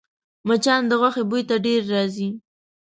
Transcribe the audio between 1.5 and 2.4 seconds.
ډېر راځي